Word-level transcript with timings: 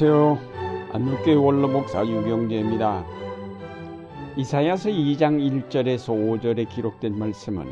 안녕하세요. 0.00 0.92
안누교회 0.92 1.34
원로 1.34 1.66
목사 1.66 2.06
유경재입니다. 2.06 3.04
이사야서 4.36 4.90
2장 4.90 5.40
1절에서 5.68 6.14
5절에 6.14 6.68
기록된 6.68 7.18
말씀은 7.18 7.66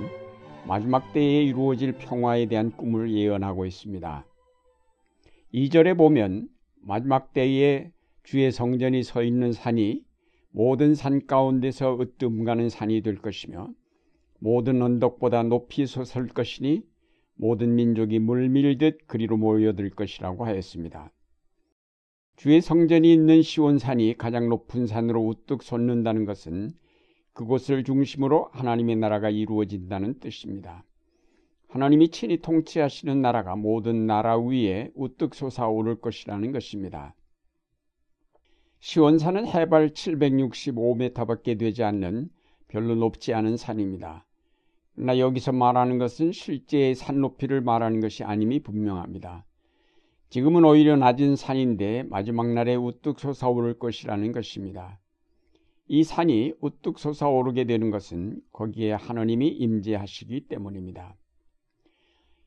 마지막 0.67 1.13
때에 1.13 1.45
이루어질 1.45 1.93
평화에 1.93 2.47
대한 2.47 2.73
꿈을 2.73 3.13
예언하고 3.13 3.65
있습니다. 3.65 4.27
2절에 5.55 5.97
보면 5.97 6.49
마지막 6.83 7.33
때에 7.33 7.93
주의 8.25 8.51
성전이 8.51 9.05
서 9.05 9.23
있는 9.23 9.53
산이 9.53 10.03
모든 10.51 10.97
산 10.97 11.29
가운데서 11.29 12.01
으뜸 12.01 12.43
가는 12.43 12.69
산이 12.69 13.03
될 13.03 13.19
것이며 13.19 13.69
모든 14.41 14.83
언덕보다 14.83 15.45
높이 15.45 15.87
솟을 15.87 16.27
것이니 16.27 16.83
모든 17.37 17.77
민족이 17.77 18.19
물밀듯 18.19 19.07
그리로 19.07 19.37
모여들 19.37 19.91
것이라고 19.91 20.45
하였습니다. 20.45 21.13
주의 22.37 22.61
성전이 22.61 23.11
있는 23.11 23.41
시온산이 23.41 24.19
가장 24.19 24.51
높은 24.51 24.87
산으로 24.87 25.23
우뚝 25.27 25.63
솟는다는 25.63 26.27
것은 26.27 26.71
그곳을 27.33 27.83
중심으로 27.83 28.51
하나님의 28.53 28.97
나라가 28.97 29.31
이루어진다는 29.31 30.21
뜻입니다. 30.21 30.85
하나님이 31.69 32.11
친히 32.11 32.43
통치하시는 32.43 33.23
나라가 33.23 33.57
모든 33.57 34.07
나라 34.07 34.39
위에 34.39 34.91
우뚝 34.95 35.35
솟아오를 35.35 36.03
것이라는 36.03 36.53
것입니다. 36.53 37.15
시온산은 38.81 39.47
해발 39.47 39.91
765m밖에 39.91 41.59
되지 41.59 41.85
않는 41.85 42.29
별로 42.69 42.95
높지 42.97 43.33
않은 43.33 43.57
산입니다. 43.57 44.27
그러나 44.95 45.19
여기서 45.19 45.53
말하는 45.53 45.97
것은 45.97 46.33
실제의 46.33 46.95
산 46.97 47.23
높이를 47.23 47.63
말하는 47.63 48.01
것이 48.01 48.25
아님이 48.25 48.61
분명합니다. 48.61 49.47
지금은 50.29 50.65
오히려 50.65 50.97
낮은 50.97 51.37
산인데 51.37 52.05
마지막 52.05 52.53
날에 52.53 52.75
우뚝 52.75 53.21
솟아오를 53.21 53.79
것이라는 53.79 54.33
것입니다. 54.33 54.99
이 55.89 56.03
산이 56.03 56.55
우뚝 56.61 56.99
솟아오르게 56.99 57.65
되는 57.65 57.91
것은 57.91 58.41
거기에 58.53 58.93
하나님이 58.93 59.49
임재하시기 59.49 60.49
때문입니다. 60.49 61.17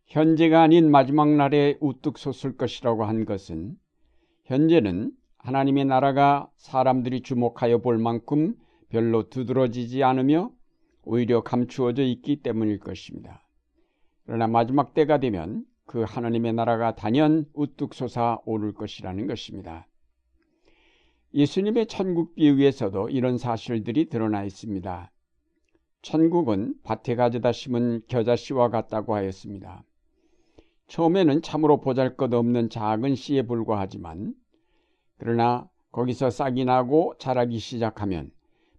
현재가 0.08 0.62
아닌 0.62 0.92
마지막 0.92 1.30
날에 1.30 1.78
우뚝 1.80 2.18
솟을 2.18 2.58
것이라고 2.58 3.06
한 3.06 3.26
것은 3.26 3.78
현재는 4.44 5.12
하나님의 5.38 5.86
나라가 5.86 6.50
사람들이 6.58 7.22
주목하여 7.22 7.78
볼 7.78 7.98
만큼 7.98 8.56
별로 8.90 9.30
두드러지지 9.30 10.04
않으며 10.04 10.52
오히려 11.04 11.42
감추어져 11.44 12.04
있기 12.04 12.42
때문일 12.42 12.80
것입니다. 12.80 13.48
그러나 14.26 14.48
마지막 14.48 14.94
때가 14.94 15.20
되면 15.20 15.64
그 15.90 16.04
하나님의 16.04 16.54
나라가 16.54 16.94
단연 16.94 17.46
우뚝 17.56 17.96
솟아 17.96 18.38
오를 18.46 18.76
것이라는 18.76 19.26
것입니다. 19.26 19.88
예수님의 21.34 21.88
천국 21.88 22.36
비유에서도 22.36 23.10
이런 23.10 23.40
사실들이 23.40 24.08
드러나 24.08 24.44
있습니다. 24.44 25.12
천국은 26.04 26.76
밭에 26.84 27.16
가져다 27.16 27.52
심은 27.52 28.04
겨자씨와 28.08 28.70
같다고 28.70 29.16
하였습니다. 29.16 29.84
처음에는 30.90 31.42
참으로 31.42 31.82
보잘 31.82 32.16
것 32.16 32.32
없는 32.36 32.70
작은 32.70 33.16
씨에 33.16 33.42
불과하지만 33.42 34.36
그러나 35.18 35.68
거기서 35.92 36.30
싹이 36.30 36.66
나고 36.66 37.16
자라기 37.18 37.58
시작하면 37.58 38.30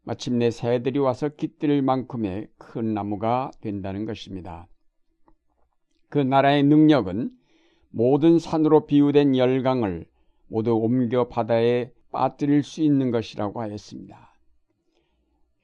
마침내 0.05 0.53
새들이 0.53 1.00
와서 1.00 1.28
깃들 1.28 1.83
만큼의 1.83 2.50
큰 2.56 2.94
나무가 2.94 3.50
된다는 3.61 4.05
것입니다. 4.05 4.69
그 6.10 6.19
나라의 6.19 6.65
능력은 6.65 7.31
모든 7.91 8.38
산으로 8.38 8.87
비유된 8.87 9.37
열강을 9.37 10.06
모두 10.48 10.75
옮겨 10.75 11.28
바다에 11.28 11.93
빠뜨릴 12.10 12.65
수 12.65 12.82
있는 12.82 13.10
것이라고 13.10 13.60
하였습니다. 13.60 14.34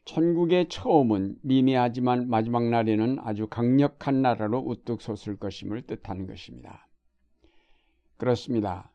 천국의 0.05 0.69
처음은 0.69 1.37
미미하지만 1.43 2.29
마지막 2.29 2.69
날에는 2.69 3.19
아주 3.21 3.49
강력한 3.49 4.23
나라로 4.23 4.61
우뚝 4.61 5.03
솟을 5.03 5.37
것임을 5.37 5.83
뜻하는 5.83 6.29
것입니다. 6.29 6.87
그렇습니다. 8.17 8.93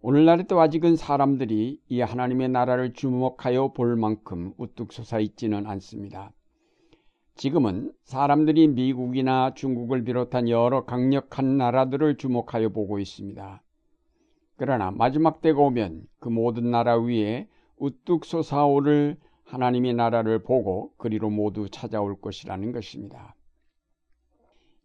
오늘날에도 0.00 0.60
아직은 0.60 0.94
사람들이 0.94 1.80
이 1.88 2.00
하나님의 2.00 2.50
나라를 2.50 2.92
주목하여 2.92 3.72
볼 3.72 3.96
만큼 3.96 4.52
우뚝 4.58 4.92
솟아 4.92 5.18
있지는 5.18 5.66
않습니다. 5.66 6.32
지금은 7.36 7.92
사람들이 8.04 8.68
미국이나 8.68 9.54
중국을 9.54 10.04
비롯한 10.04 10.48
여러 10.48 10.84
강력한 10.84 11.56
나라들을 11.56 12.16
주목하여 12.16 12.68
보고 12.68 13.00
있습니다. 13.00 13.62
그러나 14.56 14.92
마지막 14.92 15.40
때가 15.40 15.60
오면 15.60 16.06
그 16.20 16.28
모든 16.28 16.70
나라 16.70 16.96
위에 16.96 17.48
우뚝 17.76 18.24
솟아오를 18.24 19.16
하나님의 19.42 19.94
나라를 19.94 20.44
보고 20.44 20.92
그리로 20.96 21.28
모두 21.28 21.68
찾아올 21.68 22.20
것이라는 22.20 22.70
것입니다. 22.70 23.34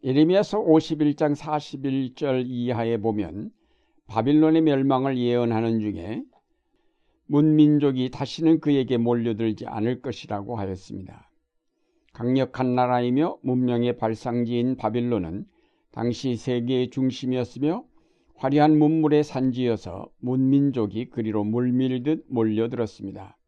예레미야서 0.02 0.58
51장 0.58 1.36
41절 1.36 2.44
이하에 2.46 2.96
보면 2.96 3.52
바빌론의 4.08 4.62
멸망을 4.62 5.16
예언하는 5.16 5.78
중에 5.78 6.24
문민족이 7.26 8.10
다시는 8.10 8.58
그에게 8.58 8.96
몰려들지 8.96 9.66
않을 9.68 10.02
것이라고 10.02 10.56
하였습니다. 10.56 11.29
강력한 12.20 12.74
나라이며 12.74 13.38
문명의 13.40 13.96
발상지인 13.96 14.76
바빌론은 14.76 15.46
당시 15.90 16.36
세계의 16.36 16.90
중심이었으며 16.90 17.82
화려한 18.36 18.78
문물의 18.78 19.24
산지여서 19.24 20.10
문민족이 20.18 21.08
그리로 21.08 21.44
물밀듯 21.44 22.26
몰려들었습니다. 22.28 23.38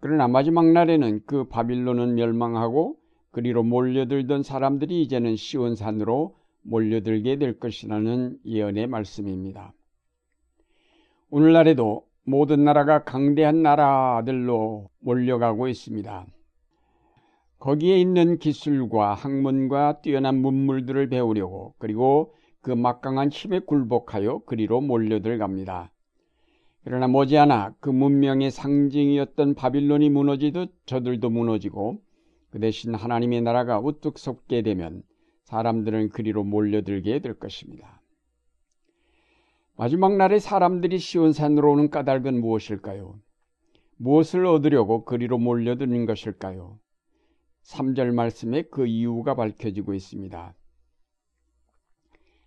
그러나 0.00 0.26
마지막 0.26 0.72
날에는 0.72 1.20
그 1.24 1.44
바빌론은 1.44 2.16
멸망하고 2.16 2.96
그리로 3.30 3.62
몰려들던 3.62 4.42
사람들이 4.42 5.00
이제는 5.02 5.36
시온산으로 5.36 6.34
몰려들게 6.62 7.36
될 7.38 7.60
것이라는 7.60 8.40
예언의 8.44 8.88
말씀입니다. 8.88 9.72
오늘날에도 11.30 12.08
모든 12.24 12.64
나라가 12.64 13.04
강대한 13.04 13.62
나라들로 13.62 14.90
몰려가고 14.98 15.68
있습니다. 15.68 16.26
거기에 17.64 17.96
있는 17.98 18.36
기술과 18.36 19.14
학문과 19.14 20.02
뛰어난 20.02 20.36
문물들을 20.36 21.08
배우려고 21.08 21.72
그리고 21.78 22.34
그 22.60 22.70
막강한 22.70 23.30
힘에 23.30 23.60
굴복하여 23.60 24.40
그리로 24.40 24.82
몰려들 24.82 25.38
갑니다. 25.38 25.90
그러나 26.84 27.08
머지않아 27.08 27.76
그 27.80 27.88
문명의 27.88 28.50
상징이었던 28.50 29.54
바빌론이 29.54 30.10
무너지듯 30.10 30.74
저들도 30.84 31.30
무너지고 31.30 32.02
그 32.50 32.60
대신 32.60 32.94
하나님의 32.94 33.40
나라가 33.40 33.80
우뚝 33.80 34.18
솟게 34.18 34.60
되면 34.60 35.02
사람들은 35.44 36.10
그리로 36.10 36.44
몰려들게 36.44 37.20
될 37.20 37.32
것입니다. 37.32 38.02
마지막 39.74 40.16
날에 40.16 40.38
사람들이 40.38 40.98
시온산으로 40.98 41.72
오는 41.72 41.88
까닭은 41.88 42.42
무엇일까요? 42.42 43.18
무엇을 43.96 44.44
얻으려고 44.44 45.06
그리로 45.06 45.38
몰려드는 45.38 46.04
것일까요? 46.04 46.78
3절 47.64 48.12
말씀에 48.12 48.62
그 48.70 48.86
이유가 48.86 49.34
밝혀지고 49.34 49.94
있습니다. 49.94 50.54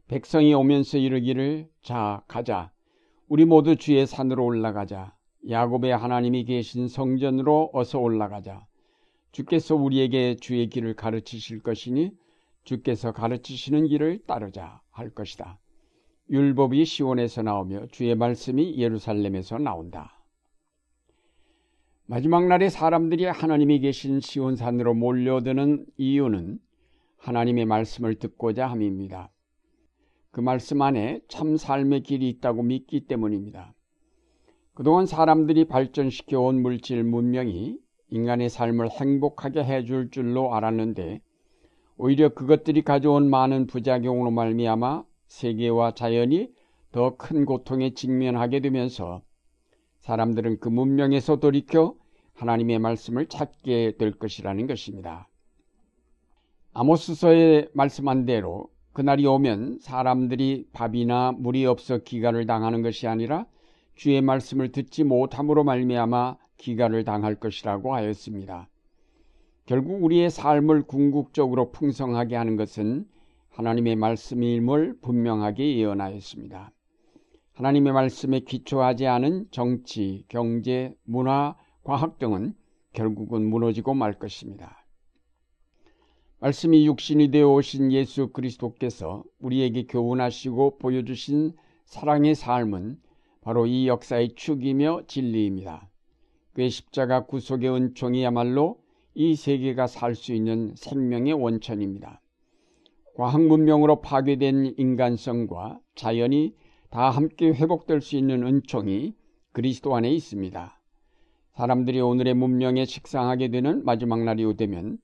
백성이 0.07 0.53
오면서 0.53 0.97
이르기를 0.97 1.69
자 1.81 2.23
가자 2.28 2.72
우리 3.28 3.44
모두 3.44 3.75
주의 3.75 4.05
산으로 4.07 4.45
올라가자 4.45 5.13
야곱의 5.50 5.95
하나님이 5.95 6.45
계신 6.45 6.87
성전으로 6.87 7.72
어서 7.73 7.99
올라가자 7.99 8.66
주께서 9.31 9.75
우리에게 9.75 10.37
주의 10.37 10.69
길을 10.69 10.96
가르치실 10.96 11.61
것이니 11.61 12.11
주께서 12.63 13.11
가르치시는 13.11 13.87
길을 13.87 14.25
따르자 14.25 14.81
할 14.91 15.09
것이다. 15.09 15.59
율법이 16.29 16.85
시온에서 16.85 17.41
나오며 17.41 17.87
주의 17.87 18.13
말씀이 18.16 18.78
예루살렘에서 18.78 19.58
나온다. 19.58 20.16
마지막 22.09 22.48
날에 22.48 22.70
사람들이 22.70 23.26
하나님이 23.26 23.82
계신 23.82 24.22
시온산으로 24.22 24.94
몰려드는 24.94 25.86
이유는 25.98 26.58
하나님의 27.18 27.66
말씀을 27.66 28.16
듣고자 28.16 28.66
함입니다. 28.66 29.30
그 30.32 30.40
말씀 30.40 30.82
안에 30.82 31.20
참 31.28 31.58
삶의 31.58 32.04
길이 32.04 32.30
있다고 32.30 32.64
믿기 32.64 33.02
때문입니다. 33.08 33.74
그동안 34.74 35.06
사람들이 35.06 35.66
발전시켜 35.66 36.40
온 36.40 36.62
물질 36.62 37.04
문명이 37.04 37.78
인간의 38.12 38.48
삶을 38.48 38.90
행복하게 38.90 39.66
해줄 39.66 40.09
줄로 40.09 40.56
알았는데 40.56 41.20
오히려 41.98 42.30
그것들이 42.30 42.84
가져온 42.84 43.30
많은 43.30 43.68
부작용으로 43.68 44.32
말미암아 44.32 45.04
세계와 45.28 45.94
자연이 45.94 46.54
더 46.94 47.18
큰 47.18 47.44
고통에 47.44 47.94
직면하게 47.94 48.62
되면서 48.62 49.24
사람들은 50.08 50.59
그 50.62 50.70
문명에서 50.70 51.36
돌이켜 51.42 51.94
하나님의 52.36 52.80
말씀을 52.80 53.26
찾게 53.26 53.98
될 53.98 54.14
것이라는 54.14 54.66
것입니다. 54.66 55.28
아모스서에 56.72 57.68
말씀한 57.74 58.26
대로 58.26 58.70
그날이 58.94 59.26
오면 59.26 59.80
사람들이 59.82 60.70
밥이나 60.72 61.34
물이 61.34 61.66
없어 61.66 61.98
기가를 61.98 62.46
당하는 62.46 62.84
것이 62.84 63.06
아니라 63.06 63.48
주의 63.96 64.22
말씀을 64.22 64.72
듣지 64.72 65.04
못함으로 65.04 65.66
말미암아 65.66 66.38
기가를 66.56 67.04
당할 67.04 67.36
것이라고 67.36 67.94
하였습니다. 67.94 68.70
결국 69.66 70.02
우리의 70.02 70.30
삶을 70.30 70.84
궁극적으로 70.84 71.72
풍성하게 71.74 72.38
하는 72.38 72.56
것은 72.56 73.06
하나님의 73.50 73.98
말씀임을 73.98 75.00
분명하게 75.02 75.80
예언하였습니다. 75.80 76.72
하나님의 77.58 77.92
말씀에 77.92 78.42
기초하지 78.42 79.08
않은 79.08 79.48
정치, 79.50 80.26
경제, 80.28 80.94
문화, 81.06 81.56
과학 81.84 82.20
등은 82.20 82.54
결국은 82.94 83.50
무너지고 83.50 83.96
말 83.96 84.14
것입니다. 84.14 84.86
말씀이 86.40 86.86
육신이 86.86 87.32
되어 87.32 87.52
오신 87.54 87.92
예수 87.94 88.28
그리스도께서 88.28 89.24
우리에게 89.40 89.88
교훈하시고 89.88 90.78
보여주신 90.78 91.54
사랑의 91.86 92.36
삶은 92.36 93.00
바로 93.42 93.66
이 93.66 93.88
역사의 93.88 94.36
축이며 94.36 95.08
진리입니다. 95.08 95.90
그의 96.54 96.70
십자가 96.70 97.26
구속의 97.26 97.72
은총이야말로 97.72 98.80
이 99.16 99.36
세계가 99.36 99.88
살 99.88 100.14
수 100.14 100.32
있는 100.32 100.76
생명의 100.76 101.34
원천입니다. 101.34 102.22
과학 103.16 103.42
문명으로 103.42 104.02
파괴된 104.02 104.76
인간성과 104.78 105.80
자연이 105.96 106.54
다 106.89 107.09
함께 107.09 107.49
회복될 107.49 108.01
수 108.01 108.16
있는 108.16 108.45
은총이 108.45 109.13
그리스도 109.51 109.95
안에 109.95 110.09
있습니다. 110.11 110.79
사람들이 111.53 111.99
오늘의 111.99 112.34
문명에 112.34 112.85
식상하게 112.85 113.49
되는 113.49 113.84
마지막 113.84 114.23
날이 114.23 114.45
오되면 114.45 114.99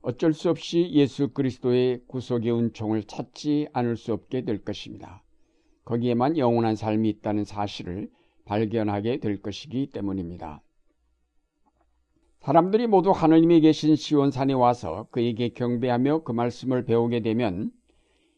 어쩔 0.00 0.32
수 0.32 0.50
없이 0.50 0.88
예수 0.92 1.28
그리스도의 1.28 2.02
구속의 2.06 2.52
은총을 2.52 3.04
찾지 3.04 3.68
않을 3.72 3.96
수 3.96 4.12
없게 4.12 4.44
될 4.44 4.64
것입니다. 4.64 5.22
거기에만 5.84 6.38
영원한 6.38 6.74
삶이 6.74 7.08
있다는 7.08 7.44
사실을 7.44 8.10
발견하게 8.44 9.18
될 9.18 9.42
것이기 9.42 9.88
때문입니다. 9.92 10.62
사람들이 12.40 12.86
모두 12.86 13.10
하느님이 13.10 13.60
계신 13.60 13.96
시온산에 13.96 14.52
와서 14.52 15.08
그에게 15.10 15.48
경배하며 15.48 16.22
그 16.22 16.32
말씀을 16.32 16.84
배우게 16.84 17.20
되면 17.20 17.72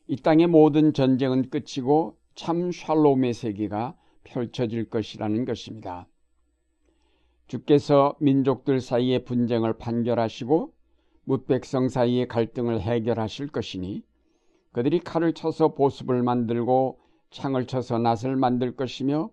이 0.06 0.16
땅의 0.16 0.46
모든 0.46 0.94
전쟁은 0.94 1.50
끝이고 1.50 2.17
참 2.38 2.70
샬롬의 2.70 3.34
세계가 3.34 3.96
펼쳐질 4.22 4.88
것이라는 4.88 5.44
것입니다. 5.44 6.06
주께서 7.48 8.14
민족들 8.20 8.80
사이의 8.80 9.24
분쟁을 9.24 9.76
판결하시고 9.78 10.72
뭇백성 11.24 11.88
사이의 11.88 12.28
갈등을 12.28 12.80
해결하실 12.80 13.48
것이니 13.48 14.04
그들이 14.70 15.00
칼을 15.00 15.32
쳐서 15.32 15.74
보습을 15.74 16.22
만들고 16.22 17.00
창을 17.30 17.66
쳐서 17.66 17.98
낫을 17.98 18.36
만들 18.36 18.76
것이며 18.76 19.30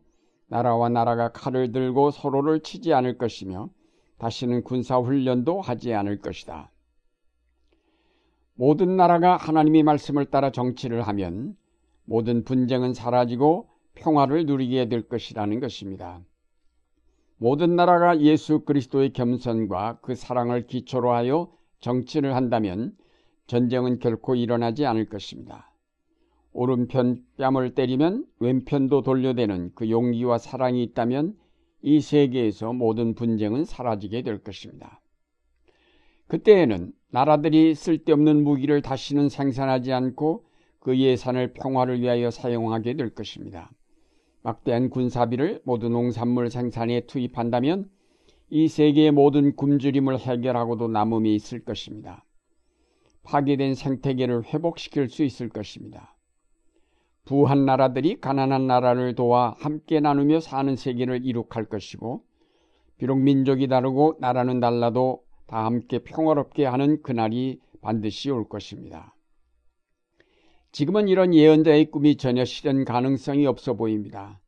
나라와 0.47 0.89
나라가 0.89 1.31
칼을 1.31 1.71
들고 1.71 2.09
서로를 2.09 2.61
치지 2.61 2.91
않을 2.91 3.19
것이며 3.19 3.69
다시는 4.17 4.63
군사 4.63 4.97
훈련도 4.97 5.61
하지 5.61 5.93
않을 5.93 6.21
것이다. 6.21 6.71
모든 8.55 8.95
나라가 8.95 9.37
하나님의 9.37 9.83
말씀을 9.83 10.25
따라 10.25 10.51
정치를 10.51 11.03
하면 11.03 11.55
모든 12.05 12.43
분쟁은 12.43 12.93
사라지고 12.93 13.67
평화를 13.95 14.45
누리게 14.45 14.89
될 14.89 15.07
것이라는 15.07 15.59
것입니다. 15.59 16.21
모든 17.37 17.75
나라가 17.75 18.19
예수 18.21 18.61
그리스도의 18.61 19.11
겸손과 19.13 19.99
그 20.01 20.15
사랑을 20.15 20.67
기초로 20.67 21.11
하여 21.11 21.51
정치를 21.79 22.35
한다면 22.35 22.95
전쟁은 23.47 23.99
결코 23.99 24.35
일어나지 24.35 24.85
않을 24.85 25.05
것입니다. 25.05 25.71
오른편 26.53 27.21
뺨을 27.37 27.75
때리면 27.75 28.25
왼편도 28.39 29.01
돌려대는 29.01 29.73
그 29.75 29.89
용기와 29.89 30.37
사랑이 30.37 30.81
있다면 30.83 31.35
이 31.81 31.99
세계에서 31.99 32.73
모든 32.73 33.13
분쟁은 33.13 33.65
사라지게 33.65 34.23
될 34.23 34.41
것입니다. 34.41 35.01
그때에는 36.27 36.93
나라들이 37.11 37.75
쓸데없는 37.75 38.43
무기를 38.43 38.81
다시는 38.81 39.29
생산하지 39.29 39.91
않고 39.91 40.45
그 40.85 40.99
예산을 40.99 41.53
평화를 41.53 41.99
위하여 41.99 42.29
사용하게 42.29 42.93
될 42.93 43.09
것입니다. 43.09 43.71
막대한 44.43 44.91
군사비를 44.91 45.63
모든 45.63 45.93
농산물 45.93 46.51
생산에 46.51 47.07
투입한다면 47.07 47.89
이 48.51 48.67
세계의 48.67 49.09
모든 49.09 49.55
굶주림을 49.55 50.19
해결하고도 50.19 50.87
남음이 50.89 51.33
있을 51.33 51.65
것입니다. 51.65 52.23
파괴된 53.23 53.73
생태계를 53.73 54.43
회복시킬 54.43 55.09
수 55.09 55.23
있을 55.23 55.49
것입니다. 55.49 56.15
부한 57.25 57.65
나라들이 57.65 58.21
가난한 58.21 58.67
나라를 58.67 59.15
도와 59.15 59.55
함께 59.57 59.99
나누며 59.99 60.39
사는 60.39 60.75
세계를 60.75 61.25
이룩할 61.25 61.65
것이고 61.65 62.23
비록 62.99 63.15
민족이 63.17 63.69
다르고 63.69 64.17
나라는 64.19 64.59
달라도 64.59 65.23
다 65.47 65.65
함께 65.65 65.97
평화롭게 65.97 66.63
하는 66.63 67.01
그날이 67.01 67.59
반드시 67.81 68.29
올 68.29 68.47
것입니다. 68.47 69.14
지금은 70.75 71.07
이런 71.07 71.33
예언자의 71.33 71.85
꿈이 71.85 72.17
전혀 72.17 72.43
실현 72.43 72.83
가능성이 72.83 73.47
없어 73.47 73.75
보입니다. 73.75 74.41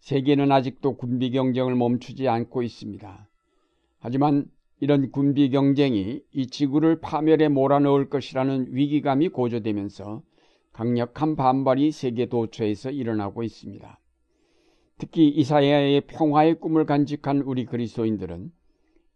세계는 0.00 0.52
아직도 0.52 0.98
군비 0.98 1.30
경쟁을 1.30 1.74
멈추지 1.74 2.28
않고 2.28 2.62
있습니다. 2.62 3.30
하지만 3.98 4.44
이런 4.80 5.10
군비 5.10 5.48
경쟁이 5.48 6.20
이 6.34 6.46
지구를 6.48 7.00
파멸에 7.00 7.48
몰아넣을 7.48 8.10
것이라는 8.10 8.66
위기감이 8.72 9.30
고조되면서 9.30 10.20
강력한 10.74 11.34
반발이 11.34 11.92
세계 11.92 12.26
도처에서 12.26 12.90
일어나고 12.90 13.42
있습니다. 13.42 13.98
특히 14.98 15.28
이사야의 15.28 16.02
평화의 16.02 16.60
꿈을 16.60 16.84
간직한 16.84 17.40
우리 17.40 17.64
그리스도인들은 17.64 18.52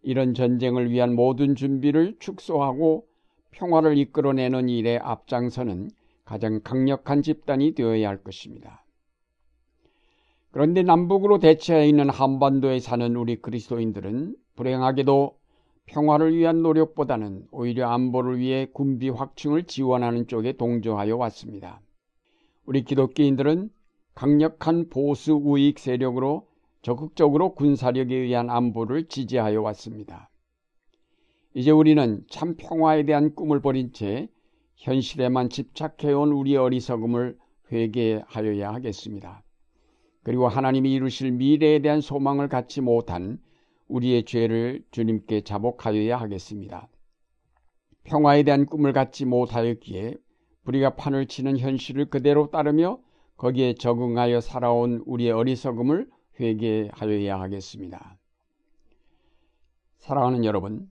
이런 0.00 0.32
전쟁을 0.32 0.90
위한 0.90 1.14
모든 1.14 1.54
준비를 1.54 2.16
축소하고 2.18 3.04
평화를 3.50 3.98
이끌어내는 3.98 4.70
일에 4.70 4.96
앞장서는 4.96 5.90
가장 6.28 6.60
강력한 6.62 7.22
집단이 7.22 7.72
되어야 7.72 8.06
할 8.06 8.22
것입니다. 8.22 8.84
그런데 10.50 10.82
남북으로 10.82 11.38
대치해 11.38 11.88
있는 11.88 12.10
한반도에 12.10 12.80
사는 12.80 13.16
우리 13.16 13.36
그리스도인들은 13.36 14.36
불행하게도 14.54 15.38
평화를 15.86 16.36
위한 16.36 16.60
노력보다는 16.60 17.46
오히려 17.50 17.88
안보를 17.88 18.38
위해 18.40 18.66
군비 18.70 19.08
확충을 19.08 19.62
지원하는 19.62 20.26
쪽에 20.26 20.52
동조하여 20.52 21.16
왔습니다. 21.16 21.80
우리 22.66 22.84
기독교인들은 22.84 23.70
강력한 24.14 24.90
보수 24.90 25.32
우익 25.32 25.78
세력으로 25.78 26.46
적극적으로 26.82 27.54
군사력에 27.54 28.14
의한 28.14 28.50
안보를 28.50 29.08
지지하여 29.08 29.62
왔습니다. 29.62 30.28
이제 31.54 31.70
우리는 31.70 32.22
참 32.28 32.54
평화에 32.58 33.06
대한 33.06 33.34
꿈을 33.34 33.62
버린 33.62 33.94
채 33.94 34.28
현실에만 34.78 35.50
집착해온 35.50 36.32
우리 36.32 36.56
어리석음을 36.56 37.36
회개하여야 37.70 38.72
하겠습니다. 38.72 39.42
그리고 40.22 40.48
하나님이 40.48 40.92
이루실 40.94 41.32
미래에 41.32 41.80
대한 41.80 42.00
소망을 42.00 42.48
갖지 42.48 42.80
못한 42.80 43.38
우리의 43.88 44.24
죄를 44.24 44.82
주님께 44.90 45.42
자복하여야 45.42 46.18
하겠습니다. 46.18 46.88
평화에 48.04 48.42
대한 48.42 48.66
꿈을 48.66 48.92
갖지 48.92 49.24
못하였기에 49.24 50.14
우리가 50.64 50.96
판을 50.96 51.26
치는 51.26 51.58
현실을 51.58 52.06
그대로 52.06 52.50
따르며 52.50 53.00
거기에 53.36 53.74
적응하여 53.74 54.40
살아온 54.40 55.02
우리의 55.06 55.32
어리석음을 55.32 56.08
회개하여야 56.38 57.40
하겠습니다. 57.40 58.18
사랑하는 59.98 60.44
여러분, 60.44 60.90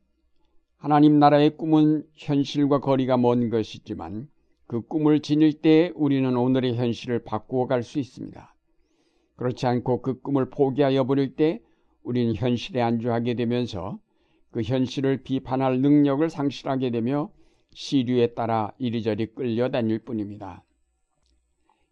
하나님 0.77 1.17
나라의 1.17 1.57
꿈은 1.57 2.03
현실과 2.13 2.79
거리가 2.79 3.17
먼 3.17 3.49
것이지만 3.49 4.29
그 4.67 4.81
꿈을 4.81 5.21
지닐 5.21 5.53
때 5.53 5.91
우리는 5.95 6.35
오늘의 6.35 6.75
현실을 6.75 7.23
바꾸어 7.23 7.65
갈 7.65 7.81
수 7.81 7.97
있습니다. 7.99 8.53
그렇지 9.37 9.65
않고 9.65 10.01
그 10.01 10.21
꿈을 10.21 10.49
포기하여 10.51 11.05
버릴 11.05 11.35
때 11.35 11.61
우리는 12.03 12.35
현실에 12.35 12.81
안주하게 12.81 13.33
되면서 13.33 13.97
그 14.51 14.61
현실을 14.61 15.23
비판할 15.23 15.79
능력을 15.81 16.29
상실하게 16.29 16.91
되며 16.91 17.31
시류에 17.73 18.33
따라 18.33 18.71
이리저리 18.77 19.33
끌려다닐 19.33 19.99
뿐입니다. 19.99 20.63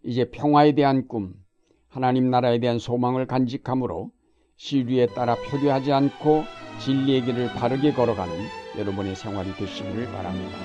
이제 0.04 0.30
평화에 0.30 0.74
대한 0.74 1.08
꿈, 1.08 1.34
하나님 1.88 2.30
나라에 2.30 2.60
대한 2.60 2.78
소망을 2.78 3.26
간직함으로 3.26 4.12
시류에 4.58 5.08
따라 5.08 5.36
표류하지 5.36 5.92
않고 5.92 6.44
진리의 6.80 7.24
길을 7.24 7.54
바르게 7.54 7.94
걸어가는 7.94 8.34
여러분의 8.78 9.16
생활이 9.16 9.54
되시기를 9.56 10.12
바랍니다. 10.12 10.58